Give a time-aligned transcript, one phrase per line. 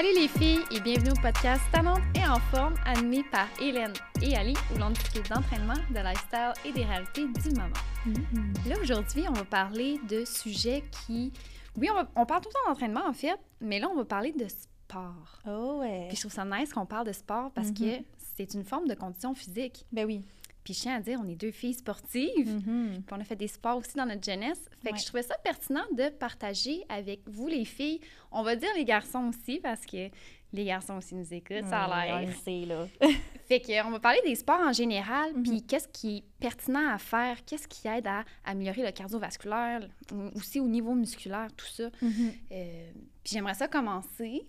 [0.00, 3.92] Salut les filles et bienvenue au podcast Talente et en forme animé par Hélène
[4.22, 7.68] et Ali où l'on discute d'entraînement, de lifestyle et des réalités du moment.
[8.06, 8.68] Mm-hmm.
[8.70, 11.34] Là aujourd'hui, on va parler de sujets qui...
[11.76, 14.06] Oui, on, va- on parle tout le temps d'entraînement en fait, mais là on va
[14.06, 15.38] parler de sport.
[15.46, 16.06] Oh ouais.
[16.08, 17.98] Puis je trouve ça nice qu'on parle de sport parce que
[18.38, 19.84] c'est une forme de condition physique.
[19.92, 20.24] Ben oui.
[20.64, 22.54] Puis je tiens à dire, on est deux filles sportives.
[22.66, 23.02] Mhm.
[23.06, 24.60] Puis on a fait des sports aussi dans notre jeunesse.
[24.82, 25.00] Fait que Ouais.
[25.00, 28.00] je trouvais ça pertinent de partager avec vous, les filles.
[28.30, 30.08] On va dire les garçons aussi, parce que
[30.52, 32.36] les garçons aussi nous écoutent, ça a Ouais, l'air.
[32.44, 32.86] sait, là.
[33.46, 35.42] Fait que, on va parler des sports en général, Mhm.
[35.44, 39.88] puis qu'est-ce qui est pertinent à faire, qu'est-ce qui aide à améliorer le cardiovasculaire,
[40.34, 41.90] aussi au niveau musculaire, tout ça.
[42.02, 42.32] Mhm.
[42.52, 42.90] Euh,
[43.24, 44.44] puis j'aimerais ça commencer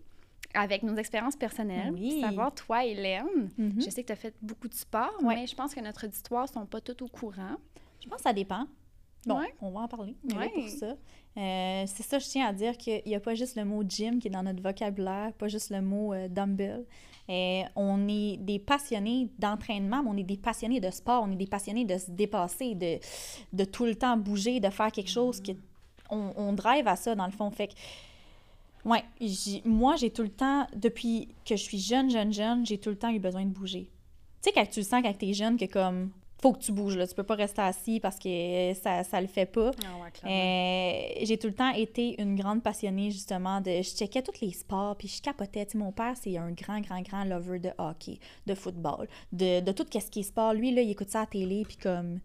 [0.53, 1.91] avec nos expériences personnelles.
[1.93, 2.09] Oui.
[2.11, 3.81] puis Savoir, toi, Hélène, Mhm.
[3.81, 5.35] je sais que tu as fait beaucoup de sport, Ouais.
[5.35, 7.55] mais je pense que notre auditoire ne sont pas tous au courant.
[8.01, 8.65] Je pense que ça dépend.
[9.25, 9.53] Bon, Ouais.
[9.61, 10.15] on va en parler.
[10.33, 10.49] On Ouais.
[10.49, 10.95] pour ça.
[11.37, 14.19] Euh, c'est ça, je tiens à dire qu'il n'y a pas juste le mot gym
[14.19, 16.85] qui est dans notre vocabulaire, pas juste le mot euh, dumbbell.
[17.29, 21.35] Euh, on est des passionnés d'entraînement, mais on est des passionnés de sport, on est
[21.37, 22.97] des passionnés de se dépasser, de,
[23.53, 25.55] de tout le temps bouger, de faire quelque chose qui.
[26.09, 27.49] On, on drive à ça, dans le fond.
[27.51, 27.73] Fait que,
[29.19, 32.89] j'ai- moi, j'ai tout le temps, depuis que je suis jeune, jeune, jeune, j'ai tout
[32.89, 33.89] le temps eu besoin de bouger.
[34.41, 36.97] Tu sais, quand tu le sens quand t'es jeune, que comme, faut que tu bouges,
[36.97, 37.05] là.
[37.05, 39.69] Tu peux pas rester assis parce que ça, ça le fait pas.
[40.27, 43.69] Euh, j'ai tout le temps été une grande passionnée, justement, de...
[43.69, 45.65] Je checkais tous les sports, puis je capotais.
[45.67, 49.59] Tu sais, mon père, c'est un grand, grand, grand lover de hockey, de football, de,
[49.59, 50.53] de tout ce qui est sport.
[50.53, 52.19] Lui, là, il écoute ça à la télé, puis comme...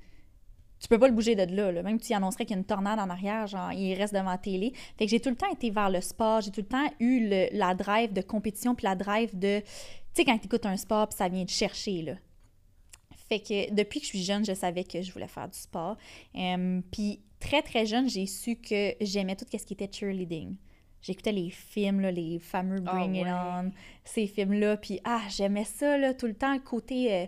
[0.79, 1.83] Tu peux pas le bouger de là, là.
[1.83, 4.31] Même si tu annoncerais qu'il y a une tornade en arrière, genre, il reste devant
[4.31, 4.73] la télé.
[4.99, 6.43] Fait que j'ai tout le temps été vers le sport.
[6.43, 9.61] J'ai tout le temps eu le- la drive de compétition, puis la drive de...
[9.61, 9.67] Tu
[10.15, 12.13] sais, quand tu écoutes un sport, puis ça vient te chercher, là.
[13.29, 15.97] Fait que depuis que je suis jeune, je savais que je voulais faire du sport.
[16.93, 20.57] Puis très, très jeune, j'ai su que j'aimais tout ce qui était cheerleading.
[21.03, 23.33] J'écoutais les films, là, les fameux Ah Bring It ouais.
[23.33, 23.71] On,
[24.05, 24.77] ces films-là.
[24.77, 27.27] Puis ah, j'aimais ça, là, tout le temps, le côté euh,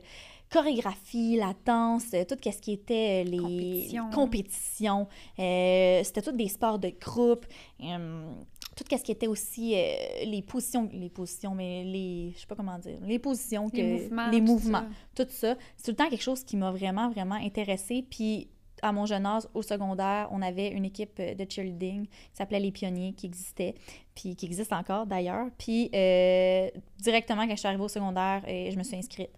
[0.51, 4.11] chorégraphie, la danse, euh, tout ce qui était euh, les Compétition.
[4.11, 5.09] compétitions.
[5.39, 7.47] Euh, C'était tous des sports de groupe.
[7.83, 8.33] Euh,
[8.77, 12.55] tout ce qui était aussi euh, les positions, les positions, mais les, je sais pas
[12.55, 14.29] comment dire, les positions, que, Les mouvements.
[14.31, 14.85] les tout mouvements
[15.17, 15.25] ça.
[15.25, 15.57] tout ça.
[15.77, 18.05] C'est tout le temps quelque chose qui m'a vraiment, vraiment intéressée.
[18.09, 18.49] Puis,
[18.81, 22.71] à mon jeune âge, au secondaire, on avait une équipe de cheerleading qui s'appelait Les
[22.71, 23.75] Pionniers, qui existait,
[24.15, 25.49] puis qui existe encore d'ailleurs.
[25.59, 26.69] Puis, euh,
[27.01, 29.31] directement, quand je suis arrivée au secondaire, euh, je me suis inscrite.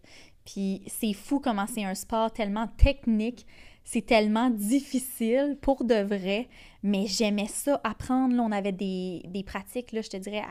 [0.45, 3.47] Puis, c'est fou comment c'est un sport tellement technique,
[3.85, 6.49] c'est tellement difficile pour de vrai,
[6.83, 8.35] mais j'aimais ça apprendre.
[8.35, 10.43] Là, on avait des, des pratiques, là, je te dirais,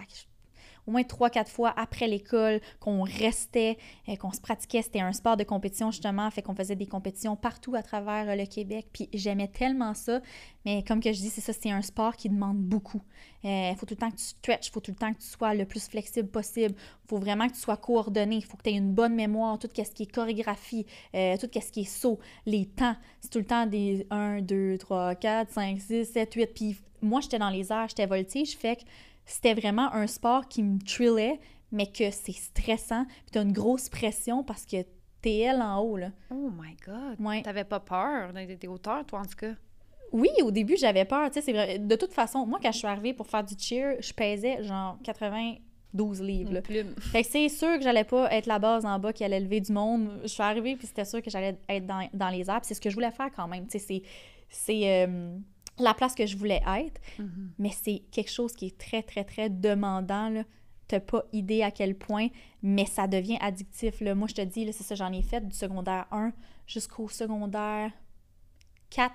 [0.89, 3.77] au moins trois, quatre fois après l'école, qu'on restait,
[4.09, 4.81] euh, qu'on se pratiquait.
[4.81, 8.35] C'était un sport de compétition, justement, fait qu'on faisait des compétitions partout à travers euh,
[8.35, 8.88] le Québec.
[8.91, 10.19] Puis j'aimais tellement ça.
[10.66, 13.01] Mais comme que je dis, c'est ça, c'est un sport qui demande beaucoup.
[13.44, 15.27] Il faut tout le temps que tu stretches, il faut tout le temps que tu
[15.27, 16.75] sois le plus flexible possible.
[16.75, 18.38] Il faut vraiment que tu sois coordonné.
[18.38, 20.85] Il faut que tu aies une bonne mémoire, tout ce qui est chorégraphie,
[21.16, 22.95] euh, tout ce qui est saut, les temps.
[23.21, 26.47] C'est tout le temps des 1, 2, 3, 4, 5, 6, 7, 8.
[26.53, 28.81] Puis moi, j'étais dans les airs, j'étais voltige, fait que
[29.31, 31.40] c'était vraiment un sport qui me trillait,
[31.72, 33.06] mais que c'est stressant.
[33.06, 34.78] Puis tu as une grosse pression parce que
[35.22, 36.12] t'es elle en haut, là.
[36.31, 37.19] Oh my God.
[37.19, 37.41] Ouais.
[37.41, 39.53] T'avais pas peur des, hauteurs, toi, en tout cas?
[40.12, 41.29] Oui, au début, j'avais peur.
[41.29, 41.78] Tu sais, c'est vrai.
[41.78, 44.97] De toute façon, moi, quand je suis arrivée pour faire du cheer, je pesais genre
[45.03, 46.53] 92 livres.
[46.53, 46.62] là.
[46.97, 49.62] Fait que c'est sûr que j'allais pas être la base en bas qui allait lever
[49.62, 50.09] du monde.
[50.23, 52.62] Je suis arrivée, puis c'était sûr que j'allais être dans, dans les airs.
[52.62, 53.68] Puis c'est ce que je voulais faire quand même.
[53.68, 54.01] Tu sais, c'est,
[54.50, 55.38] c'est euh,
[55.79, 57.01] la place que je voulais être.
[57.17, 57.51] Mhm.
[57.57, 60.29] Mais c'est quelque chose qui est très, très, très demandant.
[60.29, 60.44] Là.
[60.88, 62.29] T'as pas idée à quel point,
[62.63, 64.01] mais ça devient addictif.
[64.01, 64.16] Là.
[64.16, 66.31] Moi, je te dis, c'est ça, j'en ai fait du secondaire 1
[66.68, 67.91] jusqu'au secondaire
[68.89, 69.13] 4,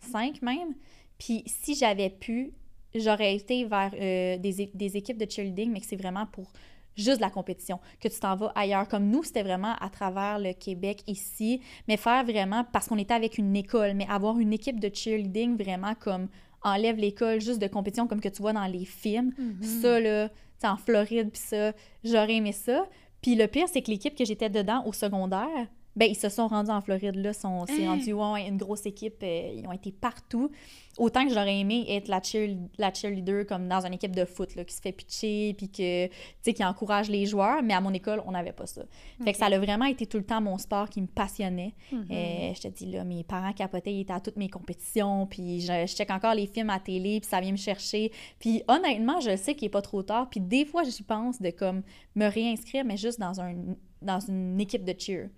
[0.00, 0.74] 5 même.
[1.18, 2.52] Puis si j'avais pu,
[2.94, 6.52] j'aurais été vers euh, des, des équipes de cheerleading, mais que c'est vraiment pour
[6.96, 8.88] juste de la compétition, que tu t'en vas ailleurs.
[8.88, 13.14] Comme nous, c'était vraiment à travers le Québec ici, mais faire vraiment, parce qu'on était
[13.14, 16.28] avec une école, mais avoir une équipe de cheerleading vraiment comme
[16.62, 19.32] enlève l'école juste de compétition comme que tu vois dans les films.
[19.38, 19.62] Mhm.
[19.62, 20.28] Ça, là,
[20.64, 21.72] en Floride, puis ça,
[22.02, 22.86] j'aurais aimé ça.
[23.22, 26.46] Puis le pire, c'est que l'équipe que j'étais dedans au secondaire, ben ils se sont
[26.46, 27.90] rendus en Floride, là, sont, c'est Hein?
[27.90, 30.50] rendu ouais, une grosse équipe, euh, ils ont été partout.
[30.98, 34.54] Autant que j'aurais aimé être la, cheer, la cheerleader comme dans une équipe de foot,
[34.54, 36.12] là, qui se fait pitcher, puis que, tu
[36.42, 38.82] sais, qui encourage les joueurs, mais à mon école, on n'avait pas ça.
[39.22, 41.74] Fait que ça a vraiment été tout le temps mon sport qui me passionnait.
[41.92, 42.06] Mhm.
[42.10, 45.60] Euh, je te dis, là, mes parents capotaient, ils étaient à toutes mes compétitions, puis
[45.60, 48.10] je, je check encore les films à télé, puis ça vient me chercher.
[48.38, 51.50] Puis honnêtement, je sais qu'il n'est pas trop tard, puis des fois, j'y pense de
[51.50, 51.82] comme
[52.14, 53.54] me réinscrire, mais juste dans, un,
[54.02, 55.28] dans une équipe de cheer,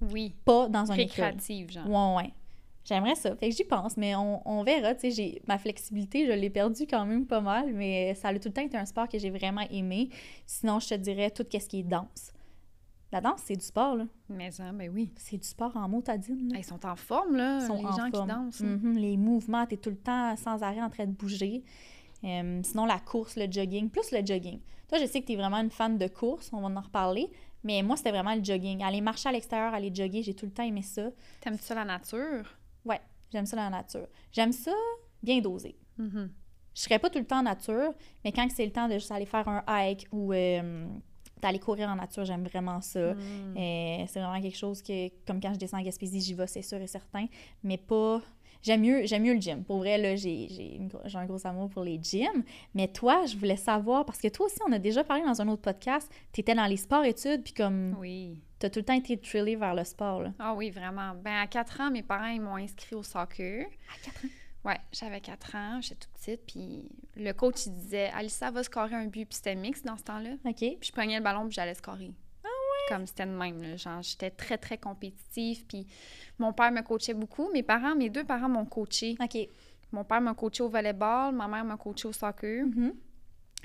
[0.00, 0.34] Oui.
[0.44, 1.24] pas dans un école.
[1.24, 1.88] Récréative, genre.
[2.16, 2.32] Ouais, ouais.
[2.84, 3.36] J'aimerais ça.
[3.36, 4.94] Fait que j'y pense, mais on, on verra.
[4.94, 8.34] Tu sais, j'ai- ma flexibilité, je l'ai perdue quand même pas mal, mais ça a
[8.38, 10.08] tout le temps été un sport que j'ai vraiment aimé.
[10.46, 12.32] Sinon, je te dirais tout ce qui est danse.
[13.12, 14.06] La danse, c'est du sport, là.
[14.30, 15.10] Mais ça, ben oui.
[15.16, 16.58] C'est du sport en motadine, là.
[16.58, 18.28] Ils sont en forme, là, Ils sont les en gens forme.
[18.28, 18.60] qui dansent.
[18.60, 21.62] Mhm, Les mouvements, t'es tout le temps sans arrêt en train de bouger.
[22.24, 24.60] Euh, sinon, la course, le jogging, plus le jogging.
[24.88, 27.30] Toi, je sais que tu es vraiment une fan de course, on va en reparler,
[27.62, 28.82] mais moi, c'était vraiment le jogging.
[28.82, 31.10] Aller marcher à l'extérieur, aller jogger, j'ai tout le temps aimé ça.
[31.40, 32.56] T'aimes-tu ça la nature?
[32.84, 33.00] Ouais,
[33.30, 34.08] j'aime ça la nature.
[34.32, 34.72] J'aime ça
[35.22, 35.76] bien dosé.
[35.98, 36.30] Mhm.
[36.74, 37.92] Je serais pas tout le temps en nature,
[38.24, 40.86] mais quand c'est le temps de juste aller faire un hike ou euh,
[41.42, 43.14] d'aller courir en nature, j'aime vraiment ça.
[43.14, 43.56] Mm.
[43.56, 46.62] Euh, c'est vraiment quelque chose que, comme quand je descends à Gaspésie, j'y vais, c'est
[46.62, 47.26] sûr et certain,
[47.62, 48.22] mais pas...
[48.62, 49.64] J'aime mieux, j'aime mieux le gym.
[49.64, 50.80] Pour vrai, là, j'ai,
[51.14, 52.42] un gros amour pour les gyms.
[52.74, 55.48] Mais toi, je voulais savoir, parce que toi aussi, on a déjà parlé dans un
[55.48, 58.42] autre podcast, t'étais dans les sports-études, puis comme, Oui.
[58.58, 60.32] t'as tout le temps été trillé vers le sport, là.
[60.38, 61.14] Ah oui, vraiment.
[61.22, 63.66] Ben, à 4 ans, mes parents, ils m'ont inscrit au soccer.
[63.66, 64.28] À 4 ans?
[64.64, 68.96] Ouais, j'avais 4 ans, j'étais toute petite, puis le coach, il disait «Alissa va scorer
[68.96, 70.30] un but», puis c'était mix dans ce temps-là.
[70.44, 70.56] OK.
[70.56, 72.10] Puis je prenais le ballon, puis j'allais scorer.
[72.88, 73.76] Comme c'était de même, là.
[73.76, 75.86] Genre, j'étais très, très compétitive, puis
[76.38, 77.50] mon père me coachait beaucoup.
[77.52, 79.16] Mes parents, mes deux parents m'ont coaché.
[79.22, 79.38] OK.
[79.92, 82.64] Mon père m'a coaché au volleyball, ma mère m'a coaché au soccer.
[82.66, 82.94] Mhm.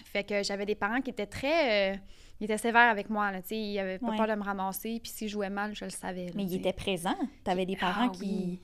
[0.05, 1.93] Fait que j'avais des parents qui étaient très...
[1.93, 1.97] euh,
[2.39, 3.55] ils étaient sévères avec moi, là, tu.
[3.55, 4.17] Ils avaient pas Ouais.
[4.17, 6.49] peur de me ramasser, puis si je jouais mal, je le savais, là, Mais tu
[6.49, 6.57] il sais.
[6.57, 7.15] était présent.
[7.43, 8.25] T'avais des parents Ah qui...
[8.25, 8.59] oui.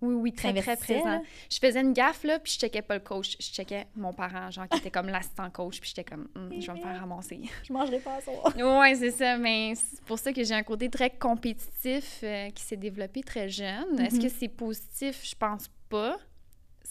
[0.00, 1.04] Oui, oui, très, très présent.
[1.04, 1.22] là.
[1.50, 3.36] Je faisais une gaffe, là, puis je checkais pas le coach.
[3.40, 6.66] Je checkais mon parent, genre, qui était comme l'assistant coach, puis j'étais comme, Hum, je
[6.66, 7.40] vais me faire ramasser.
[7.66, 8.52] Je mangerai pas à soir.
[8.80, 12.62] ouais, c'est ça, mais c'est pour ça que j'ai un côté très compétitif euh, qui
[12.62, 13.98] s'est développé très jeune.
[14.00, 15.20] Est-ce que c'est positif?
[15.24, 16.18] Je pense pas,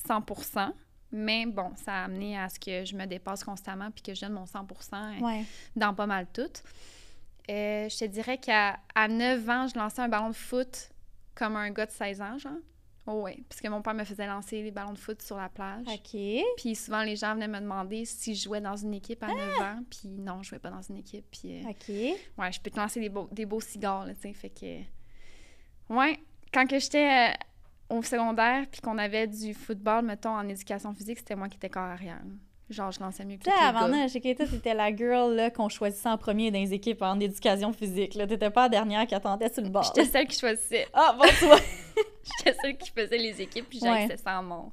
[0.08, 0.72] 100%
[1.16, 4.22] mais bon, ça a amené à ce que je me dépasse constamment puis que je
[4.22, 4.62] donne mon 100
[4.94, 5.44] euh, Ouais.
[5.76, 6.50] dans pas mal tout.
[7.52, 10.90] Euh, je te dirais qu'à à 9 ans, je lançais un ballon de foot
[11.36, 12.54] comme un gars de 16 ans, genre.
[13.06, 15.50] Oh ouais, parce que mon père me faisait lancer les ballons de foot sur la
[15.50, 15.86] plage.
[15.88, 16.20] OK.
[16.58, 19.62] Puis souvent, les gens venaient me demander si je jouais dans une équipe à 9
[19.62, 19.80] ans.
[19.90, 21.26] Puis non, je jouais pas dans une équipe.
[21.30, 21.90] Puis euh, OK.
[21.90, 24.34] ouais, je peux te lancer des beaux, des beaux cigares, là, tu sais.
[24.34, 25.94] Fait que...
[25.94, 26.18] Ouais,
[26.54, 31.18] quand que j'étais euh, au secondaire puis qu'on avait du football, mettons, en éducation physique,
[31.18, 32.22] c'était moi qui étais corps arrière.
[32.70, 33.78] Genre, je lançais mieux que les gars.
[33.78, 37.20] avant, chez Keita, t'étais la girl là, qu'on choisissait en premier dans les équipes en
[37.20, 38.16] éducation physique.
[38.16, 38.26] Là.
[38.26, 39.84] T'étais pas la dernière qui attendait sur le bord.
[39.84, 40.88] J'étais celle qui choisissait.
[40.94, 41.60] Ah, bon, tu vois.
[42.38, 44.02] J'étais celle qui faisait les équipes, puis Ouais.
[44.04, 44.72] j'avais ça en mon.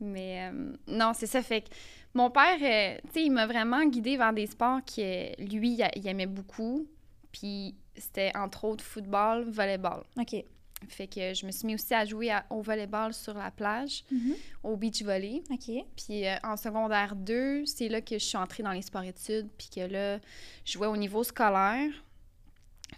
[0.00, 1.42] Mais euh, non, c'est ça.
[1.42, 1.68] Fait que
[2.14, 5.82] mon père, euh, tu sais, il m'a vraiment guidée vers des sports que lui, il,
[5.82, 6.86] a- il aimait beaucoup.
[7.32, 10.02] Puis c'était entre autres football, volleyball.
[10.18, 10.44] OK.
[10.88, 14.04] Fait que je me suis mis aussi à jouer à- au volleyball sur la plage,
[14.12, 14.34] Mhm.
[14.62, 15.42] au beach volley.
[15.50, 15.84] OK.
[15.96, 19.68] Puis euh, en secondaire 2, c'est là que je suis entrée dans les sports-études, puis
[19.74, 20.18] que là,
[20.64, 21.90] je jouais au niveau scolaire.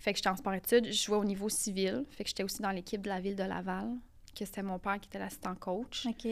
[0.01, 2.05] Fait que j'étais en sport-études, je jouais au niveau civil.
[2.11, 3.91] Fait que j'étais aussi dans l'équipe de la ville de Laval,
[4.37, 6.07] que c'était mon père qui était l'assistant coach.
[6.07, 6.27] OK.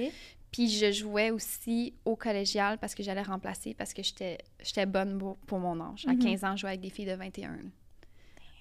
[0.50, 5.18] Puis je jouais aussi au collégial parce que j'allais remplacer, parce que j'étais j'étais bonne
[5.46, 6.06] pour, mon âge.
[6.08, 6.18] À Mhm.
[6.18, 7.50] 15 ans, je jouais avec des filles de 21.
[7.52, 7.56] là.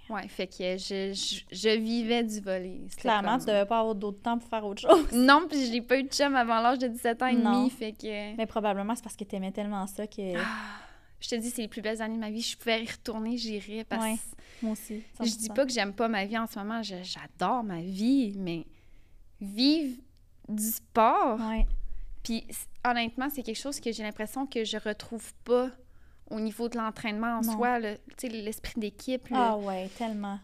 [0.10, 2.80] Ouais, fait que je, je, je vivais du volley.
[2.98, 5.08] Clairement, comme- tu devais pas avoir d'autre temps pour faire autre chose.
[5.14, 7.60] Non, puis j'ai pas eu de chum avant l'âge de 17 ans et Non.
[7.60, 8.36] demi, fait que...
[8.38, 10.38] Mais probablement, c'est parce que t'aimais tellement ça que...
[10.38, 10.44] Ah,
[11.20, 12.42] je te dis, c'est les plus belles années de ma vie.
[12.42, 13.84] Je pouvais y retourner, j'irais.
[13.84, 15.04] Parce Ouais, que Moi aussi.
[15.20, 16.82] je dis pas que j'aime pas ma vie en ce moment.
[16.84, 18.66] J'adore ma vie, mais
[19.42, 19.98] vivre
[20.50, 21.40] du sport.
[21.40, 21.66] Ouais.
[22.24, 22.46] Puis
[22.86, 25.72] honnêtement, c'est quelque chose que j'ai l'impression que je retrouve pas
[26.30, 27.54] au niveau de l'entraînement en Non.
[27.54, 27.80] soi.
[27.80, 29.28] le- Tu sais, l'esprit d'équipe.
[29.30, 30.40] le- Ah ouais, tellement.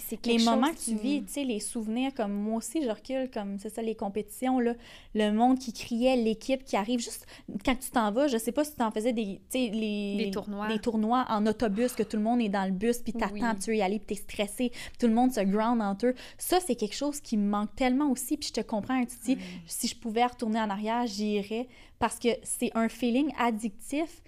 [0.00, 3.30] C'est Les moments que tu vis, tu sais, les souvenirs, comme moi aussi, je recule,
[3.32, 4.74] comme c'est ça, les compétitions, là,
[5.14, 7.26] le monde qui criait, l'équipe qui arrive, juste
[7.64, 10.16] quand tu t'en vas, je sais pas si tu en faisais des, les...
[10.24, 10.66] Des tournois.
[10.66, 13.40] Des tournois en autobus, que tout le monde est dans le bus, puis t'attends, Oui.
[13.62, 16.14] tu veux y aller, puis t'es stressé, puis tout le monde se ground entre eux.
[16.38, 19.38] Ça, c'est quelque chose qui me manque tellement aussi, puis je te comprends, tu dis,
[19.66, 21.68] si je pouvais retourner en arrière, j'irais,
[22.00, 24.22] parce que c'est un feeling addictif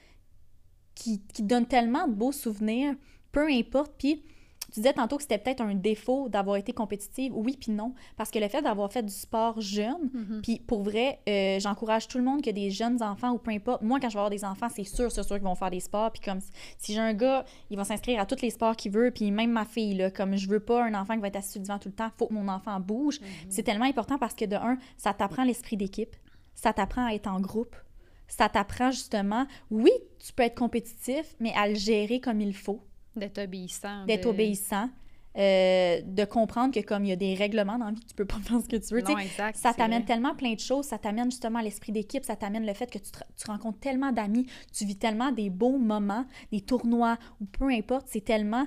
[0.94, 2.94] qui, qui donne tellement de beaux souvenirs,
[3.32, 3.92] peu importe.
[3.98, 4.22] Puis
[4.72, 7.32] tu disais tantôt que c'était peut-être un défaut d'avoir été compétitive.
[7.36, 7.94] Oui, puis non.
[8.16, 10.40] Parce que le fait d'avoir fait du sport jeune, Mhm.
[10.42, 13.82] puis pour vrai, euh, j'encourage tout le monde que des jeunes enfants ou peu importe.
[13.82, 15.78] Moi, quand je vais avoir des enfants, c'est sûr, c'est sûr qu'ils vont faire des
[15.78, 16.10] sports.
[16.10, 16.40] Puis comme
[16.78, 19.12] si- j'ai un gars, il va s'inscrire à tous les sports qu'il veut.
[19.12, 21.60] Puis même ma fille, là, comme je veux pas un enfant qui va être assis
[21.60, 23.20] divan tout le temps, faut que mon enfant bouge.
[23.48, 26.16] C'est tellement important parce que de un, ça t'apprend l'esprit d'équipe,
[26.56, 27.76] ça t'apprend à être en groupe,
[28.36, 29.90] ça t'apprend justement, oui,
[30.24, 32.80] tu peux être compétitif, mais à le gérer comme il faut,
[33.16, 34.04] D'être obéissant.
[34.06, 34.90] d'être de- obéissant,
[35.36, 38.24] euh, de comprendre que comme il y a des règlements dans la vie, tu peux
[38.24, 39.02] pas faire ce que tu veux.
[39.02, 39.56] Non, exact.
[39.56, 42.90] ça t'amène tellement plein de choses, ça t'amène justement l'esprit d'équipe, ça t'amène le fait
[42.90, 47.18] que tu, te- tu rencontres tellement d'amis, tu vis tellement des beaux moments, des tournois
[47.40, 48.66] ou peu importe, c'est tellement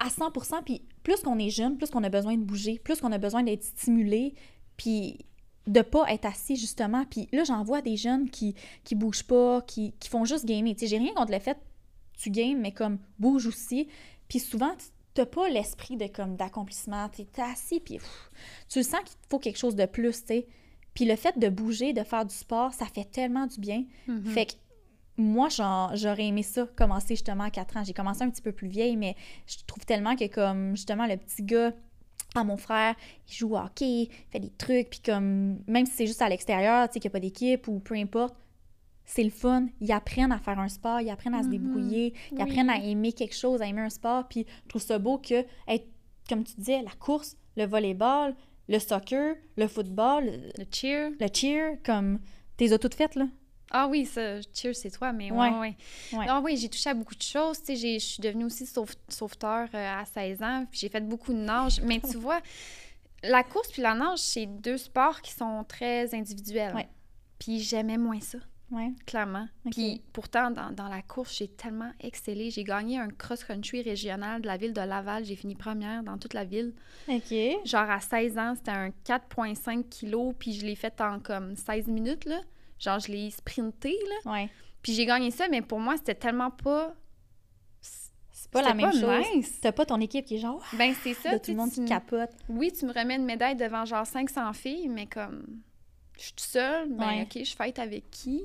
[0.00, 0.62] à, à 100%.
[0.64, 3.42] Puis plus qu'on est jeune, plus qu'on a besoin de bouger, plus qu'on a besoin
[3.42, 4.34] d'être stimulé,
[4.76, 5.18] puis
[5.66, 7.04] de pas être assis justement.
[7.06, 8.54] Puis là, j'en vois des jeunes qui,
[8.84, 10.74] qui bougent pas, qui, qui font juste gamer.
[10.74, 11.58] Tu sais, j'ai rien contre le fait
[12.16, 13.88] tu games, mais comme bouge aussi.
[14.28, 14.72] Puis souvent,
[15.14, 17.08] t'as pas l'esprit de comme d'accomplissement.
[17.08, 18.30] T'es assis, puis pff,
[18.68, 20.46] tu sens qu'il faut quelque chose de plus, tu sais.
[20.94, 23.84] Puis le fait de bouger, de faire du sport, ça fait tellement du bien.
[24.06, 24.24] Mhm.
[24.26, 24.52] Fait que
[25.16, 27.84] moi, j'aurais aimé ça, commencer justement à 4 ans.
[27.84, 29.16] J'ai commencé un petit peu plus vieille, mais
[29.46, 31.72] je trouve tellement que comme justement le petit gars
[32.40, 32.94] à mon frère,
[33.28, 36.28] il joue au hockey, il fait des trucs, puis comme, même si c'est juste à
[36.28, 38.34] l'extérieur, tu sais, qu'il n'y a pas d'équipe ou peu importe,
[39.04, 39.66] c'est le fun.
[39.80, 41.52] Ils apprennent à faire un sport, ils apprennent à se Mhm.
[41.52, 42.42] débrouiller, ils Oui.
[42.42, 45.44] apprennent à aimer quelque chose, à aimer un sport, puis je trouve ça beau que,
[45.68, 45.86] être,
[46.28, 48.34] comme tu disais, la course, le volleyball,
[48.68, 51.10] le soccer, le football, le, Le cheer.
[51.20, 52.18] le cheer, comme,
[52.56, 53.26] t'es as toutes faites, là.
[53.76, 55.50] Ah oui, ça, c'est toi, mais Ouais.
[55.50, 55.76] ouais,
[56.12, 56.26] ouais.
[56.28, 57.58] Ah oui, j'ai touché à beaucoup de choses.
[57.58, 60.88] Tu sais, j'ai- je suis devenue aussi sauve- sauveteur euh, à 16 ans, puis j'ai
[60.88, 61.80] fait beaucoup de nage.
[61.82, 62.40] Mais tu vois,
[63.24, 66.74] la course puis la nage, c'est deux sports qui sont très individuels.
[66.74, 66.88] Ouais.
[67.40, 68.38] Puis j'aimais moins ça,
[68.70, 68.92] Ouais.
[69.06, 69.48] clairement.
[69.72, 72.50] Puis pourtant, dans, dans la course, j'ai tellement excellé.
[72.50, 75.24] J'ai gagné un cross-country régional de la ville de Laval.
[75.24, 76.74] J'ai fini première dans toute la ville.
[77.08, 77.34] OK.
[77.64, 81.88] Genre à 16 ans, c'était un 4,5 kilos, puis je l'ai fait en comme 16
[81.88, 82.40] minutes, là.
[82.84, 84.32] Genre, je l'ai sprinté, là.
[84.32, 84.48] Ouais.
[84.82, 86.94] Puis j'ai gagné ça, mais pour moi, c'était tellement pas...
[87.80, 89.26] C'est pas la même pas chose.
[89.34, 89.58] nice.
[89.60, 91.32] T'as pas ton équipe qui est genre, Ben, c'est ça.
[91.32, 92.30] de tu tout le monde qui me- capote.
[92.48, 95.44] Oui, tu me remets une médaille devant genre 500 filles, mais comme...
[96.18, 97.22] Je suis toute seule, ben Ouais.
[97.22, 98.42] OK, je fête avec qui?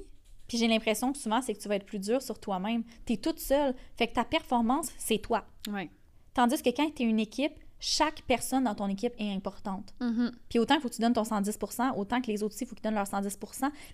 [0.48, 2.84] Puis j'ai l'impression que souvent, c'est que tu vas être plus dur sur toi-même.
[3.06, 3.76] T'es toute seule.
[3.98, 5.46] Fait que ta performance, c'est toi.
[5.72, 5.90] Ouais.
[6.34, 9.94] Tandis que quand t'es une équipe, chaque personne dans ton équipe est importante.
[10.02, 10.32] Mhm.
[10.50, 12.68] Puis autant il faut que tu donnes ton 110% autant que les autres aussi, il
[12.68, 13.38] faut qu'ils donnent leur 110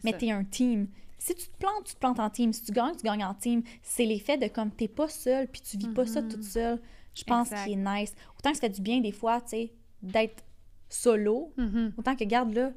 [0.04, 0.18] mais ça.
[0.18, 0.88] t'es un team.
[1.20, 2.52] Si tu te plantes, tu te plantes en team.
[2.52, 3.64] Si tu gagnes, tu gagnes en team.
[3.82, 6.30] C'est l'effet de comme t'es pas seule, puis tu vis pas ça Mhm.
[6.30, 6.82] toute seule.
[7.14, 8.14] Je pense qu'il est nice.
[8.38, 9.74] Autant que ça fait du bien des fois, tu sais,
[10.04, 10.44] d'être
[10.90, 11.94] solo, Mhm.
[11.98, 12.72] autant que garde là,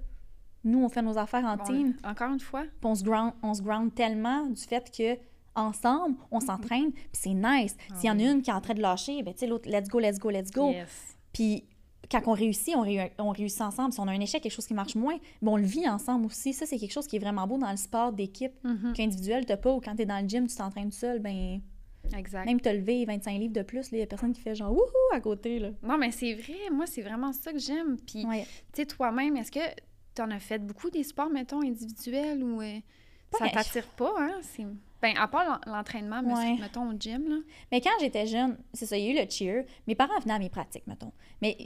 [0.65, 1.97] nous on fait nos affaires en Bon, team.
[2.05, 5.19] Encore une fois, Puis on se ground, on se ground tellement du fait que
[5.59, 7.77] ensemble, on s'entraîne, puis c'est nice.
[7.97, 9.69] S'il y en a une qui est en train de lâcher, ben tu sais l'autre
[9.69, 10.71] let's go, let's go, let's go.
[10.71, 11.17] yes.
[11.33, 11.65] Puis
[12.11, 13.93] quand on réussit, on, réu- on réussit ensemble.
[13.93, 16.25] Si on a un échec, quelque chose qui marche moins, ben on le vit ensemble
[16.27, 16.53] aussi.
[16.55, 18.93] Ça c'est quelque chose qui est vraiment beau dans le sport d'équipe Mhm.
[18.95, 21.61] qu'individuel t'as pas ou quand t'es dans le gym, tu t'entraînes seul, ben
[22.17, 22.47] Exact.
[22.47, 24.83] même te lever 25 livres de plus, il y a personne qui fait genre wouhou
[25.12, 25.71] à côté là.
[25.83, 26.71] Non, mais c'est vrai.
[26.73, 27.99] Moi, c'est vraiment ça que j'aime.
[28.07, 28.45] Puis, Ouais.
[28.73, 29.61] tu sais, toi-même, est-ce que
[30.15, 32.79] tu en as fait beaucoup des sports, mettons, individuels ou euh,
[33.38, 34.41] ça t'attire pas, hein?
[35.02, 36.57] Ben, à part l'en- l'entraînement, Ouais.
[36.61, 37.37] mettons, au gym, là.
[37.71, 39.64] Mais quand j'étais jeune, c'est ça, il y a eu le cheer.
[39.87, 41.12] Mes parents venaient à mes pratiques, mettons.
[41.40, 41.57] Mais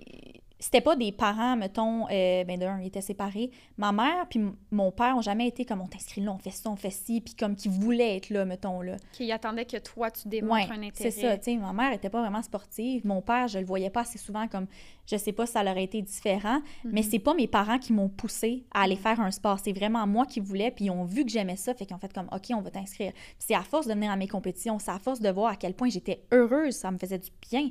[0.65, 3.51] c'était pas des parents, mettons, euh, ben d'un, ils étaient séparés.
[3.77, 4.41] Ma mère puis
[4.71, 7.21] mon père ont jamais été comme on t'inscrit là, on fait ça, on fait ci,
[7.21, 8.97] puis comme qu'ils voulaient être là, mettons, là.
[9.13, 11.11] Qui attendait que toi, tu Ouais, démontres un c'est intérêt.
[11.11, 13.07] ça, tu sais, ma mère était pas vraiment sportive.
[13.07, 14.67] Mon père, je le voyais pas assez souvent comme,
[15.07, 17.09] je sais pas si ça leur aurait été différent, mais Mhm.
[17.11, 19.59] c'est pas mes parents qui m'ont poussé à aller faire un sport.
[19.59, 21.99] C'est vraiment moi qui voulais, puis ils ont vu que j'aimais ça, fait qu'ils ont
[21.99, 23.13] fait comme, OK, on va t'inscrire.
[23.39, 25.75] C'est à force de venir à mes compétitions, c'est à force de voir à quel
[25.75, 27.69] point j'étais heureuse, ça me faisait du bien,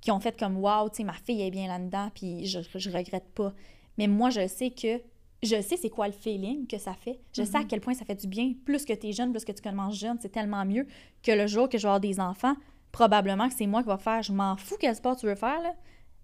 [0.00, 2.90] qui ont fait comme, wow, tu sais, ma fille est bien là-dedans, puis je, je
[2.90, 3.52] regrette pas.
[3.98, 5.00] Mais moi, je sais que,
[5.42, 7.20] je sais c'est quoi le feeling que ça fait.
[7.34, 7.66] Je sais à Mhm.
[7.68, 8.54] quel point ça fait du bien.
[8.64, 10.86] Plus que tu es jeune, plus que tu commences jeune, c'est tellement mieux
[11.22, 12.54] que le jour que je vais avoir des enfants,
[12.92, 15.60] probablement que c'est moi qui va faire, je m'en fous quel sport tu veux faire,
[15.60, 15.74] là,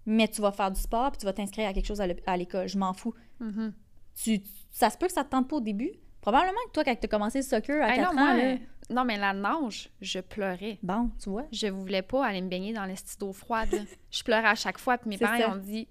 [0.05, 2.67] mais tu vas faire du sport, puis tu vas t'inscrire à quelque chose à l'école,
[2.67, 3.13] je m'en fous.
[3.39, 3.73] Mhm.
[4.15, 4.41] Tu,
[4.71, 5.91] ça se peut que ça te tente pas au début.
[6.29, 8.35] Probablement que toi, quand tu as commencé le soccer à Hey, 4 non, ans, moi,
[8.35, 8.55] là,
[8.89, 10.77] non, mais la nage, je pleurais.
[10.83, 11.45] bon, tu vois.
[11.53, 13.69] Je voulais pas aller me baigner dans l'esti d'eau froide.
[14.11, 15.49] je pleurais à chaque fois, puis mes parents ils ça.
[15.51, 15.87] ont dit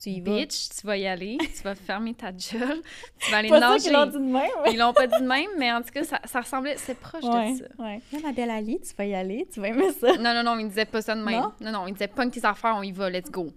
[0.00, 0.36] Tu y vas.
[0.36, 2.82] Bitch, tu vas y aller, tu vas fermer ta gueule,
[3.18, 3.82] tu vas aller Pas sûr nager.
[3.82, 4.32] qu'ils l'ont dit de même,
[4.64, 6.96] mais- Ils l'ont pas dit de même, mais en tout cas, ça, ça ressemblait, c'est
[6.96, 7.64] proche Ouais, de ça.
[7.80, 8.00] ouais.
[8.12, 10.16] Là, ma belle Ali, tu vas y aller, tu vas aimer ça.
[10.18, 11.34] Non, non, non, ils disaient pas ça de même.
[11.40, 11.52] Non?
[11.60, 13.48] Non, non, ils disaient pas que tes affaires, on y va, let's go.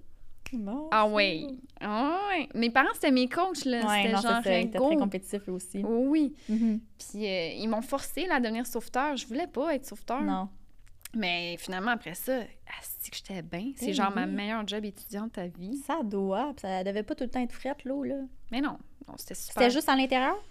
[0.53, 1.45] Bon, Ah ouais.
[1.81, 2.49] Ah ouais.
[2.53, 3.85] Mes parents, c'était mes coachs, là.
[3.85, 5.83] Ouais, c'était genre c'est ça, ils étaient très compétitifs eux aussi.
[5.83, 6.33] Oui.
[6.49, 6.79] Mhm.
[6.97, 9.17] Puis euh, ils m'ont forcé là, à devenir sauveteur.
[9.17, 10.21] Je voulais pas être sauveteur.
[10.21, 10.49] Non.
[11.13, 12.39] Mais finalement, après ça,
[12.79, 13.71] asti que j'étais bien.
[13.75, 15.77] C'est genre ma meilleure job étudiante à vie.
[15.85, 18.15] Ça doit, ça devait pas tout le temps être frette, l'eau, là.
[18.51, 19.53] Mais non, non c'était super.
[19.53, 20.41] C'était juste à l'intérieur?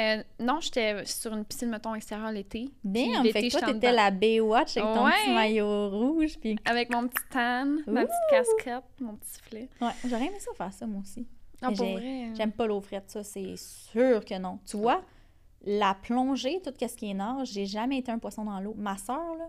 [0.00, 2.70] Euh, non, j'étais sur une piscine, mettons, extérieure l'été.
[2.84, 3.92] L'été, fait que toi, t'étais dedans.
[3.96, 5.10] la Baywatch avec ton Ouais.
[5.24, 6.56] petit maillot rouge, puis...
[6.64, 9.68] Avec mon petit tan, ma petite casquette, mon petit filet.
[9.80, 11.26] Ouais, j'aurais aimé ça faire ça, moi aussi.
[11.60, 12.22] Ah, pour vrai.
[12.26, 12.34] hein.
[12.36, 14.60] J'aime pas l'eau frette, ça, c'est sûr que non.
[14.64, 15.02] Tu vois,
[15.64, 18.74] la plongée, tout ce qui est nage, j'ai jamais été un poisson dans l'eau.
[18.78, 19.48] Ma soeur, là,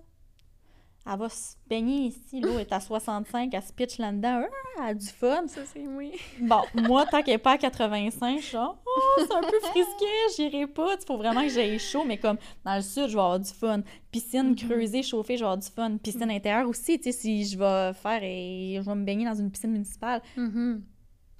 [1.05, 4.85] elle va se baigner ici, l'eau est à 65, elle se pitch là-dedans, Ah, elle
[4.89, 5.47] a du fun.
[5.47, 6.11] Ça, c'est oui.
[6.39, 9.59] Bon, moi, tant qu'elle est pas à 85, je suis genre, oh, c'est un peu
[9.61, 10.05] frisqué,
[10.37, 10.95] j'irai pas.
[10.99, 13.49] Il faut vraiment que j'aille chaud, mais comme dans le sud, je vais avoir du
[13.51, 13.81] fun.
[14.11, 14.55] Piscine Mhm.
[14.55, 15.97] creusée, chauffée, je vais avoir du fun.
[15.97, 19.35] Piscine intérieure aussi, tu sais, si je vais faire et je vais me baigner dans
[19.35, 20.83] une piscine municipale, Mhm.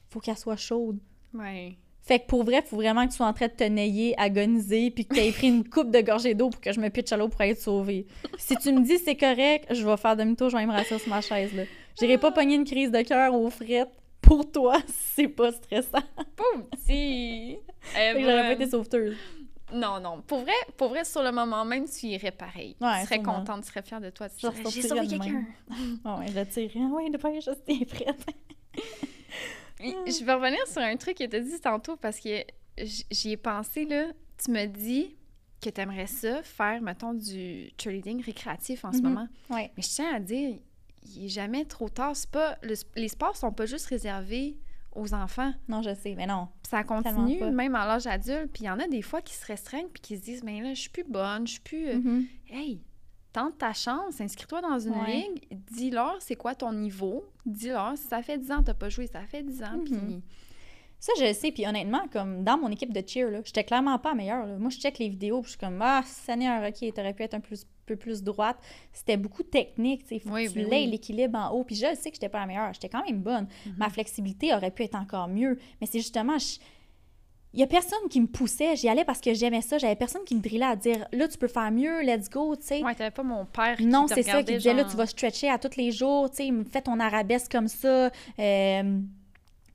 [0.10, 1.00] faut qu'elle soit chaude.
[1.34, 1.78] Ouais.
[2.10, 4.90] Fait que pour vrai, faut vraiment que tu sois en train de te nailler, agoniser,
[4.90, 7.12] puis que tu aies pris une coupe de gorgée d'eau pour que je me pitche
[7.12, 8.08] à l'eau pour être sauvée.
[8.36, 11.08] Si tu me dis c'est correct, je vais faire demi-tour, je vais me rasseoir sur
[11.08, 11.66] ma chaise, là.
[12.00, 13.92] J'irai pas pogner une crise de cœur aux frettes
[14.24, 16.02] pour toi si c'est pas stressant.
[16.36, 17.60] Pauvre petit!
[17.96, 19.16] J'aurais pas été sauveteuse.
[19.72, 20.24] Non, non.
[20.26, 22.76] Pour vrai, pour vrai, sur le moment même, tu irais pareil.
[22.82, 23.36] Ouais, tu serais sûrement.
[23.36, 24.30] contente, tu serais fière de toi.
[24.30, 25.46] Tu dirais, J'ai sauvé quelqu'un.
[26.06, 26.86] Ouais, je tirerais.
[26.86, 28.26] Ouais, de pas je suis prête.
[29.80, 32.44] Puis, Je vais revenir sur un truc que tu as dit tantôt parce que
[32.78, 34.06] j'y ai pensé, là.
[34.44, 35.16] Tu me dis
[35.62, 39.04] que tu aimerais ça, faire, mettons, du cheerleading récréatif en ce Mhm.
[39.04, 39.28] moment.
[39.50, 39.72] Ouais.
[39.76, 40.58] Mais je tiens à dire,
[41.16, 42.16] il est jamais trop tard.
[42.16, 44.58] C'est pas, le- les sports sont pas juste réservés
[44.96, 45.54] aux enfants.
[45.68, 46.48] Non, je sais, mais non.
[46.70, 48.52] Ça continue, même à l'âge adulte.
[48.54, 50.62] Puis il y en a des fois qui se restreignent puis qui se disent, ben
[50.64, 51.88] là, je suis plus bonne, je suis plus...
[51.90, 52.26] euh, Mhm.
[52.50, 52.82] Hey,
[53.34, 55.14] tente ta chance, inscris-toi dans une Ouais.
[55.28, 58.90] ligue, dis-leur c'est quoi ton niveau, dis-leur si ça fait 10 ans que t'as pas
[58.90, 59.84] joué, ça fait 10 ans, Mhm.
[59.86, 60.22] puis...
[61.02, 61.54] Ça, je le sais.
[61.54, 64.46] Puis honnêtement, comme dans mon équipe de cheer, là, j'étais clairement pas la meilleure.
[64.46, 64.58] là.
[64.58, 67.36] Moi, je check les vidéos, puis je suis comme, ah, Seigneur, ok, t'aurais pu être
[67.36, 68.58] un plus- peu plus droite.
[68.92, 70.20] C'était beaucoup technique, tu sais.
[70.20, 70.92] Faut Oui, que tu oui, l'aies oui.
[70.92, 71.64] l'équilibre en haut.
[71.64, 72.74] Puis je le sais que j'étais pas la meilleure.
[72.74, 73.48] J'étais quand même bonne.
[73.78, 75.58] Ma flexibilité aurait pu être encore mieux.
[75.80, 76.38] Mais c'est justement.
[76.38, 76.60] je-
[77.54, 78.76] Il y a personne qui me poussait.
[78.76, 79.78] J'y allais parce que j'aimais ça.
[79.80, 82.64] J'avais personne qui me drillait à dire, là, tu peux faire mieux, let's go, tu
[82.64, 82.84] sais.
[82.84, 85.50] Ouais, t'avais pas mon père qui Non, c'est ça, qui disait là, tu vas stretcher
[85.50, 89.00] à tous les jours, tu sais, fais ton arabesque comme ça, euh,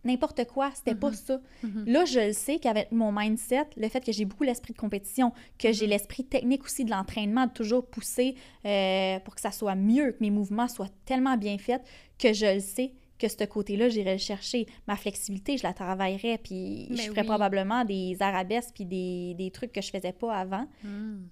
[0.05, 1.41] n'importe quoi, c'était pas ça.
[1.63, 1.85] Mhm.
[1.87, 5.33] Là, je le sais qu'avec mon mindset, le fait que j'ai beaucoup l'esprit de compétition,
[5.59, 5.75] que Mhm.
[5.75, 10.13] j'ai l'esprit technique aussi de l'entraînement, de toujours pousser euh, pour que ça soit mieux,
[10.13, 11.83] que mes mouvements soient tellement bien faits,
[12.19, 14.67] que je le sais que ce côté-là, j'irai le chercher.
[14.87, 17.27] Ma flexibilité, je la travaillerais, puis je ferais oui.
[17.27, 20.67] probablement des arabesques puis des, des trucs que je faisais pas avant.
[20.83, 21.27] Hmm.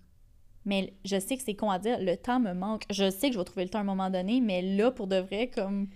[0.65, 2.85] Mais je sais que c'est con à dire, le temps me manque.
[2.91, 5.07] Je sais que je vais trouver le temps à un moment donné, mais là, pour
[5.07, 5.89] de vrai, comme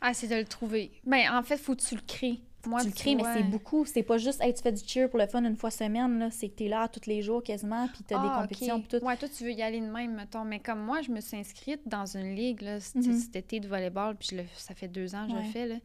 [0.00, 0.90] Ah, c'est de le trouver.
[1.04, 2.40] Ben, en fait, faut que tu le crées.
[2.66, 3.34] Moi, tu le crées, mais ouais.
[3.34, 3.84] c'est beaucoup.
[3.86, 6.30] C'est pas juste, hey, tu fais du cheer pour le fun une fois semaine, là.
[6.30, 8.84] C'est que t'es là tous les jours quasiment, puis t'as Ah, des compétitions, ok.
[8.88, 9.04] puis tout.
[9.06, 10.44] Ouais, toi, tu veux y aller de même, mettons.
[10.44, 13.12] Mais comme moi, je me suis inscrite dans une ligue, là, c- Mhm.
[13.18, 15.66] cet été de volleyball, puis je le- ça fait deux ans que je le fais,
[15.66, 15.76] là.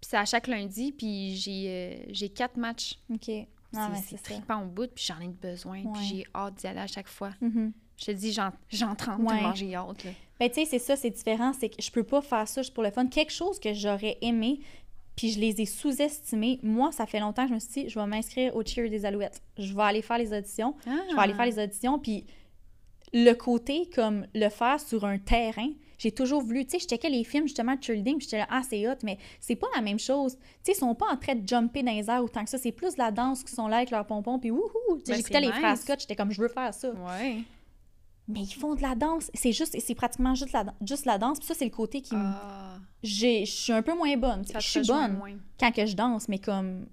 [0.00, 2.98] Puis c'est à chaque lundi, puis j'ai euh, j'ai quatre matchs.
[3.12, 3.28] OK.
[3.28, 3.46] Mais
[4.06, 7.08] c'est trippant au bout, puis j'en ai besoin, puis j'ai hâte d'y aller à chaque
[7.08, 7.30] fois.
[7.40, 7.72] Mhm.
[8.00, 9.34] Je te dis, j'en trempe Ouais.
[9.34, 10.10] tellement j'ai hâte, là.
[10.38, 11.52] Ben, tu sais, c'est ça, c'est différent.
[11.52, 13.06] C'est que je peux pas faire ça juste pour le fun.
[13.08, 14.60] Quelque chose que j'aurais aimé,
[15.18, 16.60] puis je les ai sous-estimés.
[16.62, 19.04] Moi, ça fait longtemps que je me suis dit, je vais m'inscrire au cheer des
[19.04, 19.42] Alouettes.
[19.58, 20.76] Je vais aller faire les auditions.
[20.86, 22.24] Je vais aller faire les auditions, puis
[23.12, 27.10] le côté comme le faire sur un terrain, j'ai toujours voulu, tu sais, je checkais
[27.10, 29.80] les films justement de cheerleading, puis j'étais là, ah, c'est hot, mais c'est pas la
[29.80, 30.36] même chose.
[30.36, 32.58] Tu sais, ils sont pas en train de jumper dans les airs autant que ça,
[32.58, 35.02] c'est plus la danse qui sont là avec leurs pompons, puis wouhou!
[35.04, 35.80] Ben, j'écoutais les phrases.
[35.80, 36.92] Scott, j'étais comme, je veux faire ça.
[36.92, 37.38] Ouais.
[38.28, 41.38] Mais ils font de la danse, c'est juste, c'est pratiquement juste la, juste la danse,
[41.38, 42.20] puis ça, c'est le côté qui me...
[42.22, 44.44] Ah, Je suis un peu moins bonne.
[44.54, 45.32] Je suis bonne moins.
[45.58, 46.86] quand que je danse, mais comme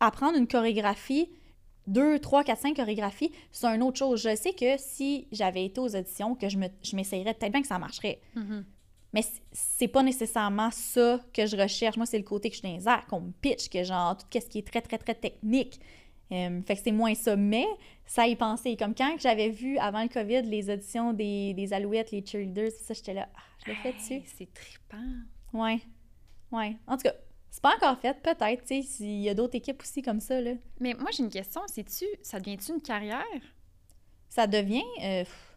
[0.00, 1.28] apprendre une chorégraphie,
[1.86, 4.20] deux, trois, quatre, cinq chorégraphies, c'est une autre chose.
[4.22, 7.60] Je sais que si j'avais été aux auditions, que je me- je m'essayerais, peut-être bien
[7.62, 8.20] que ça marcherait.
[8.34, 8.64] Mhm.
[9.12, 11.96] Mais c- c'est pas nécessairement ça que je recherche.
[11.96, 14.16] Moi, c'est le côté que je suis dans les airs, qu'on me pitch, que genre,
[14.16, 15.78] tout ce qui est très, très, très technique.
[16.34, 17.36] Euh, fait que c'est moins ça.
[17.36, 17.66] Mais
[18.06, 18.76] ça y penser.
[18.76, 22.92] Comme quand j'avais vu, avant le COVID, les auditions des, des Alouettes, les cheerleaders, ça,
[22.94, 24.22] j'étais là, ah, je l'ai fait Hey, dessus.
[24.36, 25.14] C'est trippant.
[25.52, 25.80] Ouais.
[26.50, 26.76] Ouais.
[26.86, 27.14] En tout cas,
[27.50, 30.40] c'est pas encore fait, peut-être, tu sais, s'il y a d'autres équipes aussi comme ça,
[30.40, 30.52] là.
[30.80, 31.60] Mais moi, j'ai une question.
[31.68, 33.24] C'est-tu, ça devient-tu une carrière?
[34.28, 34.82] Ça devient...
[35.02, 35.53] euh, pff,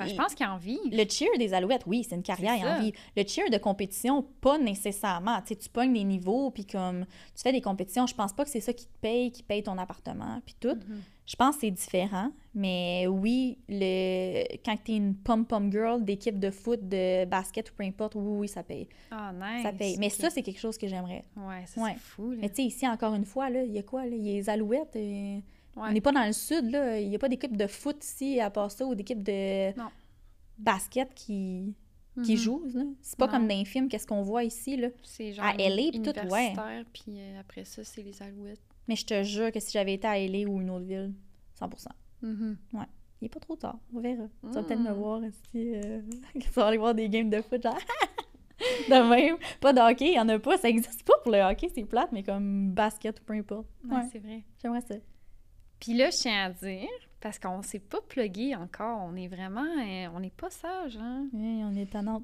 [0.00, 0.78] Je pense qu'il y a envie.
[0.90, 2.78] le cheer des Alouettes, oui, c'est une carrière, il y a ça.
[2.78, 2.92] envie.
[3.16, 5.40] Le cheer de compétition, pas nécessairement.
[5.42, 8.44] Tu sais, tu pognes des niveaux, puis comme tu fais des compétitions, je pense pas
[8.44, 10.74] que c'est ça qui te paye, qui paye ton appartement, puis tout.
[10.74, 11.02] Mhm.
[11.26, 14.44] Je pense que c'est différent, mais oui, le...
[14.62, 18.22] quand tu es une pom-pom girl d'équipe de foot, de basket ou peu importe, oui,
[18.40, 18.86] oui, ça paye.
[19.10, 19.62] Ah, nice.
[19.62, 19.96] Ça paye.
[19.98, 21.24] Mais ça, c'est quelque chose que j'aimerais.
[21.36, 21.92] Ouais, ça, Ouais.
[21.94, 22.36] c'est fou, là.
[22.42, 24.02] Mais tu sais, ici, encore une fois, il y a quoi?
[24.04, 24.14] là?
[24.14, 24.96] Il y a les Alouettes.
[24.96, 25.38] euh,
[25.76, 25.88] Ouais.
[25.88, 26.98] On n'est pas dans le sud, là.
[27.00, 29.88] Il n'y a pas d'équipe de foot ici, à part ça, ou d'équipe de Non.
[30.58, 31.74] basket qui,
[32.24, 32.64] qui jouent.
[32.72, 32.82] là.
[33.02, 33.32] C'est pas Non.
[33.32, 34.88] comme dans les films, qu'est-ce qu'on voit ici, là.
[35.02, 36.52] C'est genre À LA, pis tout, ouais.
[36.92, 38.60] puis euh, après ça, c'est les Alouettes.
[38.86, 41.12] Mais je te jure que si j'avais été à LA ou une autre ville,
[41.58, 41.88] 100%
[42.22, 42.56] Mhm.
[43.20, 44.24] Il est pas trop tard, on verra.
[44.42, 44.94] Tu vas peut-être me Mm.
[44.98, 45.72] voir ici.
[45.74, 46.02] Euh...
[46.40, 47.78] tu vas aller voir des games de foot, genre.
[48.88, 49.36] de même.
[49.60, 50.56] Pas de hockey, il y en a pas.
[50.58, 53.66] Ça existe pas pour le hockey, c'est plate, mais comme basket ou peu importe.
[53.88, 54.42] Ouais, Ouais, c'est vrai.
[54.62, 54.94] j'aimerais ça.
[55.84, 56.88] Puis là, je tiens à dire,
[57.20, 59.60] parce qu'on s'est pas plugué encore, on est vraiment...
[59.64, 61.26] euh, on n'est pas sage, hein?
[61.34, 62.22] Oui, on est tannant.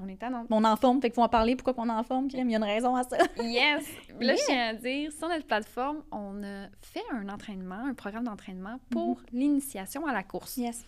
[0.00, 0.46] On est à Nantes.
[0.50, 1.56] On en forme, fait qu'il faut en parler.
[1.56, 2.48] Pourquoi qu'on en forme, Crème?
[2.48, 3.16] Il y a une raison à ça.
[3.42, 3.86] Yes!
[4.20, 4.36] Là, Yeah.
[4.36, 8.78] je tiens à dire, sur notre plateforme, on a fait un entraînement, un programme d'entraînement
[8.90, 9.24] pour Mhm.
[9.32, 10.58] l'initiation à la course.
[10.58, 10.84] Yes.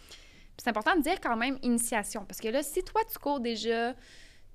[0.59, 3.95] C'est important de dire quand même initiation, parce que là, si toi, tu cours déjà,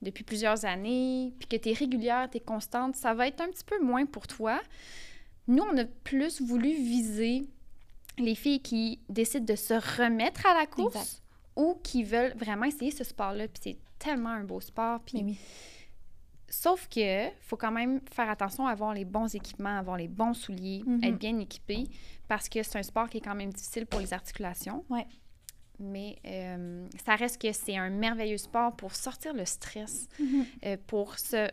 [0.02, 3.48] depuis plusieurs années, puis que tu es régulière, tu es constante, ça va être un
[3.50, 4.60] petit peu moins pour toi.
[5.48, 7.48] Nous, on a plus voulu viser
[8.18, 11.22] les filles qui décident de se remettre à la course Exact.
[11.56, 13.48] ou qui veulent vraiment essayer ce sport-là.
[13.48, 15.00] Puis c'est tellement un beau sport.
[15.02, 15.38] Puis oui.
[16.50, 20.34] Sauf que faut quand même faire attention à avoir les bons équipements, avoir les bons
[20.34, 21.04] souliers, Mhm.
[21.04, 21.84] être bien équipé,
[22.30, 24.86] parce que c'est un sport qui est quand même difficile pour les articulations.
[24.90, 25.06] Ouais.
[25.80, 30.46] Mais euh, ça reste que c'est un merveilleux sport pour sortir le stress, Mhm.
[30.66, 31.50] euh, pour se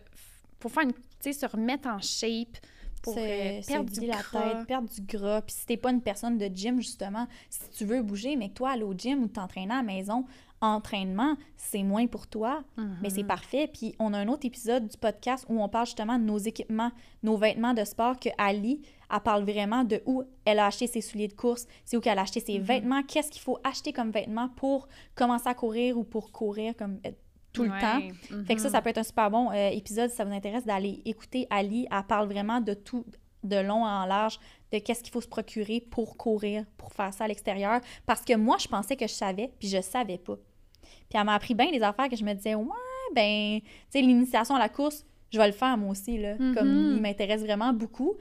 [0.60, 0.92] pour faire une,
[1.32, 2.56] se remettre en shape,
[3.04, 4.54] pour euh, perdre du la gras.
[4.54, 5.42] tête, perdre du gras.
[5.42, 8.54] Puis si t'es pas une personne de gym, justement, si tu veux bouger, mais que
[8.54, 10.24] toi, aller au gym ou t'entraîner à la maison,
[10.60, 12.64] entraînement, c'est moins pour toi,
[13.02, 13.28] mais c'est Mhm.
[13.28, 13.66] parfait.
[13.72, 16.90] Puis on a un autre épisode du podcast où on parle justement de nos équipements,
[17.22, 18.80] nos vêtements de sport, que Ali,
[19.12, 22.18] elle parle vraiment de où elle a acheté ses souliers de course, c'est où qu'elle
[22.18, 22.64] a acheté ses Mhm.
[22.64, 26.98] vêtements, qu'est-ce qu'il faut acheter comme vêtements pour commencer à courir ou pour courir comme
[27.06, 27.10] euh,
[27.54, 27.80] tout le Ouais.
[27.80, 28.00] temps.
[28.46, 30.66] Fait que ça, ça peut être un super bon euh, épisode si ça vous intéresse
[30.66, 31.86] d'aller écouter Ali.
[31.90, 33.06] Elle parle vraiment de tout,
[33.42, 34.38] de long en large,
[34.72, 37.80] de qu'est-ce qu'il faut se procurer pour courir, pour faire ça à l'extérieur.
[38.04, 40.36] Parce que moi, je pensais que je savais, puis je savais pas.
[41.08, 42.66] Puis elle m'a appris bien des affaires que je me disais, ouais,
[43.14, 46.36] ben, tu sais, l'initiation à la course, je vais le faire moi aussi, là.
[46.54, 46.96] Comme Mhm.
[46.96, 48.14] il m'intéresse vraiment beaucoup.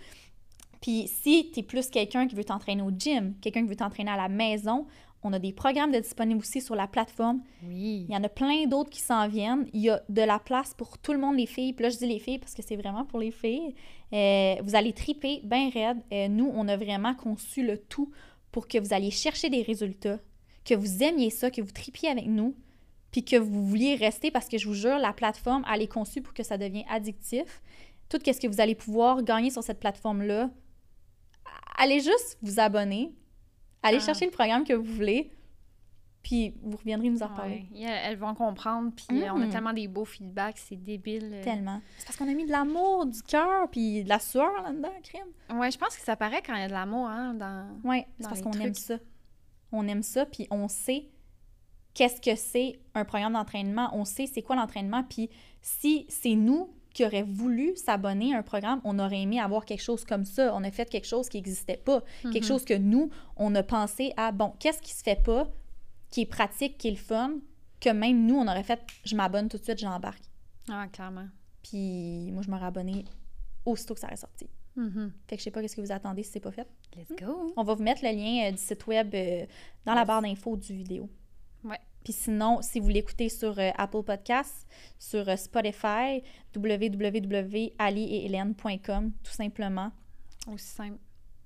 [0.82, 4.12] Puis si tu es plus quelqu'un qui veut t'entraîner au gym, quelqu'un qui veut t'entraîner
[4.12, 4.86] à la maison,
[5.24, 7.42] on a des programmes de disponibles aussi sur la plateforme.
[7.66, 8.06] Oui.
[8.08, 9.68] Il y en a plein d'autres qui s'en viennent.
[9.74, 11.74] Il y a de la place pour tout le monde, les filles.
[11.74, 13.76] Puis là, je dis les filles parce que c'est vraiment pour les filles.
[14.12, 15.98] Euh, vous allez triper bien raide.
[16.12, 18.12] Euh, nous, on a vraiment conçu le tout
[18.52, 20.20] pour que vous alliez chercher des résultats,
[20.64, 22.56] que vous aimiez ça, que vous tripiez avec nous,
[23.12, 26.22] puis que vous vouliez rester parce que je vous jure, la plateforme, elle est conçue
[26.22, 27.62] pour que ça devienne addictif.
[28.10, 30.52] Tout ce que vous allez pouvoir gagner sur cette plateforme-là,
[31.78, 33.12] allez juste vous abonner,
[33.84, 34.06] allez Ah.
[34.06, 35.32] chercher le programme que vous voulez,
[36.24, 37.66] puis vous reviendrez nous en reparler.
[37.74, 37.82] Ouais.
[37.84, 39.52] Elles vont comprendre, puis euh, on a Mhm.
[39.52, 41.32] tellement des beaux feedbacks, c'est débile.
[41.34, 41.44] euh.
[41.44, 41.82] Tellement.
[41.98, 45.60] C'est parce qu'on a mis de l'amour, du cœur, puis de la sueur là-dedans, crème.
[45.60, 47.68] Ouais, je pense que ça paraît quand il y a de l'amour, hein, dans...
[47.84, 48.96] Oui, c'est parce qu'on aime ça.
[49.72, 51.10] On aime ça, puis on sait
[51.94, 53.90] qu'est-ce que c'est un programme d'entraînement.
[53.94, 55.30] On sait c'est quoi l'entraînement, puis
[55.62, 59.82] si c'est nous qui aurions voulu s'abonner à un programme, on aurait aimé avoir quelque
[59.82, 60.54] chose comme ça.
[60.56, 62.04] On a fait quelque chose qui n'existait pas.
[62.22, 62.44] Quelque Mhm.
[62.44, 65.50] chose que nous, on a pensé à, bon, qu'est-ce qui se fait pas,
[66.12, 67.36] qui est pratique, qui est le fun,
[67.82, 70.22] que même nous, on aurait fait, je m'abonne tout de suite, j'embarque.
[70.70, 71.28] Ah, clairement.
[71.64, 73.06] Puis moi, je m'aurais abonné
[73.66, 74.48] aussitôt que ça aurait sorti.
[74.76, 75.12] Mhm.
[75.28, 76.68] Fait que je sais pas qu'est-ce que vous attendez si c'est pas fait.
[76.96, 77.54] Let's go!
[77.58, 79.46] On va vous mettre le lien euh, du site web euh,
[79.86, 81.10] dans la barre d'infos du vidéo.
[81.64, 81.80] Ouais.
[82.04, 84.68] Puis sinon, si vous l'écoutez sur euh, Apple Podcasts,
[85.00, 86.22] sur euh, Spotify,
[86.56, 89.92] www.ali-et-hélène.com, tout simplement.
[90.52, 90.98] Aussi simple.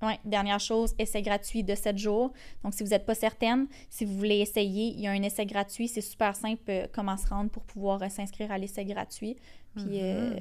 [0.01, 2.31] Ouais, dernière chose, essai gratuit de 7 jours.
[2.63, 5.45] Donc, si vous n'êtes pas certaine, si vous voulez essayer, il y a un essai
[5.45, 5.87] gratuit.
[5.87, 9.35] C'est super simple euh, comment se rendre pour pouvoir euh, s'inscrire à l'essai gratuit.
[9.75, 9.91] Puis, Mhm.
[10.01, 10.39] euh,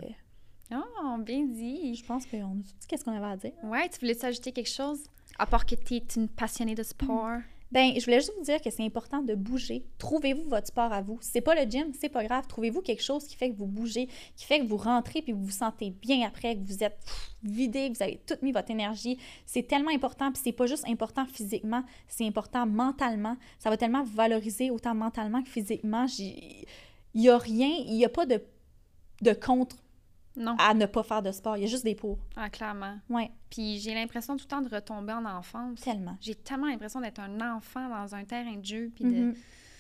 [0.73, 1.95] Oh, bien dit!
[1.95, 3.53] je pense qu'on a dit qu'est-ce qu'on avait à dire.
[3.63, 4.99] Ouais, tu voulais s'ajouter quelque chose?
[5.39, 7.39] À part que tu es une passionnée de sport?
[7.73, 9.85] Ben, je voulais juste vous dire que c'est important de bouger.
[9.99, 11.19] Trouvez-vous votre sport à vous.
[11.21, 12.47] C'est pas le gym, c'est pas grave.
[12.47, 15.45] Trouvez-vous quelque chose qui fait que vous bougez, qui fait que vous rentrez puis vous
[15.45, 16.99] vous sentez bien après, que vous êtes
[17.43, 19.19] vidé, que vous avez tout mis votre énergie.
[19.47, 20.31] C'est tellement important.
[20.31, 23.37] Puis c'est pas juste important physiquement, c'est important mentalement.
[23.59, 26.07] Ça va tellement vous valoriser autant mentalement que physiquement.
[26.19, 26.67] Il
[27.15, 28.41] y a rien, il y a pas de,
[29.23, 29.77] de contre
[30.37, 30.55] Non.
[30.59, 31.57] à ne pas faire de sport.
[31.57, 32.19] Il y a juste des pour.
[32.37, 32.99] Ah, clairement.
[33.09, 35.81] Ouais, Puis j'ai l'impression tout le temps de retomber en enfance.
[35.81, 36.17] tellement.
[36.21, 38.91] J'ai tellement l'impression d'être un enfant dans un terrain de jeu.
[38.95, 39.11] Puis de...
[39.11, 39.35] Mhm.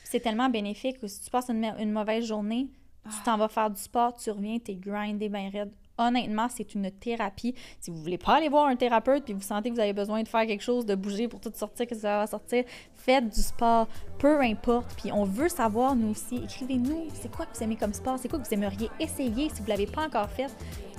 [0.04, 0.96] C'est tellement bénéfique.
[1.06, 2.68] Si tu passes une mauvaise journée,
[3.04, 3.22] tu Ah.
[3.24, 5.72] t'en vas faire du sport, tu reviens, t'es grindé bien raide.
[5.98, 7.54] Honnêtement, c'est une thérapie.
[7.80, 10.22] Si vous voulez pas aller voir un thérapeute puis vous sentez que vous avez besoin
[10.22, 13.40] de faire quelque chose, de bouger pour tout sortir, que ça va sortir, faites du
[13.40, 14.94] sport, peu importe.
[14.96, 18.28] Puis on veut savoir, nous aussi, écrivez-nous, c'est quoi que vous aimez comme sport, c'est
[18.28, 20.54] quoi que vous aimeriez essayer si vous l'avez pas encore fait?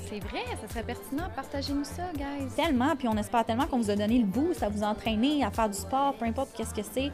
[0.10, 1.29] C'est vrai, ça serait pertinent.
[1.36, 2.47] Partagez-nous ça, guys.
[2.55, 5.51] Tellement, puis on espère tellement qu'on vous a donné le boost à vous entraîner, à
[5.51, 7.12] faire du sport, peu importe qu'est-ce que c'est.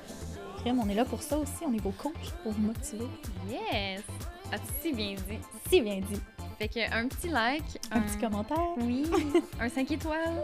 [0.65, 3.07] On est là pour ça aussi, on est vos coachs pour vous motiver.
[3.49, 4.01] Yes!
[4.49, 5.39] As-tu si bien dit?
[5.69, 6.21] Si bien dit.
[6.59, 8.57] Fait que un petit like, Un petit commentaire.
[8.77, 9.09] Oui,
[9.59, 10.43] un 5 étoiles.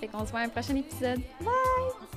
[0.00, 1.20] Fait qu'on se voit à un prochain épisode.
[1.40, 2.15] Bye!